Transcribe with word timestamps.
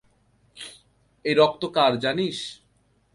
এই 1.25 1.35
রক্ত 1.39 1.63
কার 1.75 1.93
জানিস? 2.03 2.37